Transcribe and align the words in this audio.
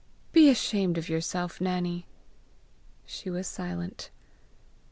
Be 0.31 0.49
ashamed 0.49 0.97
of 0.97 1.09
yourself, 1.09 1.61
Nannie!" 1.61 2.07
She 3.05 3.29
was 3.29 3.45
silent. 3.45 4.09